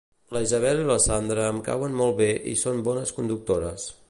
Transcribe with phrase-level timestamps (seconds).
[0.35, 3.91] La Isabel i la Sandra em cauen molt bé i són bones conductores